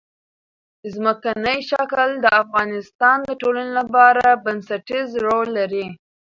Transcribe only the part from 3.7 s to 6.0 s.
لپاره بنسټيز رول لري.